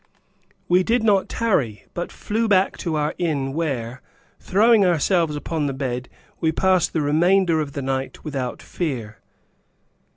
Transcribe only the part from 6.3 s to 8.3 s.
we passed the remainder of the night